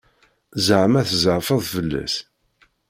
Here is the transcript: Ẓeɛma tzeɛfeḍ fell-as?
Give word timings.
Ẓeɛma 0.65 1.01
tzeɛfeḍ 1.09 1.61
fell-as? 1.73 2.13